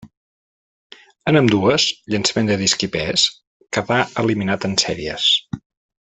[1.31, 3.25] En ambdues, llançament de disc i pes,
[3.79, 5.29] quedà eliminat en sèries.